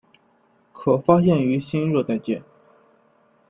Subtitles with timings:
[0.73, 2.41] 可发现于新热带界。